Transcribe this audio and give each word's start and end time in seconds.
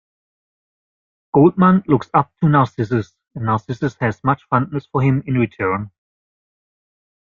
Goldmund 1.35 1.85
looks 1.87 2.09
up 2.11 2.31
to 2.41 2.49
Narcissus, 2.49 3.13
and 3.35 3.45
Narcissus 3.45 3.93
has 3.99 4.19
much 4.23 4.41
fondness 4.49 4.87
for 4.87 5.03
him 5.03 5.21
in 5.27 5.35
return. 5.35 5.91